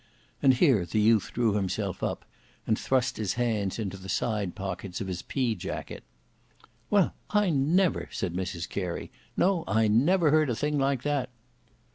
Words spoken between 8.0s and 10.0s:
said Mrs Carey. "No; I